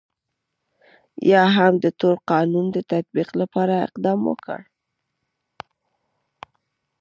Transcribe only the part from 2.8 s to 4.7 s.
تطبیق لپاره اقدام وکړ.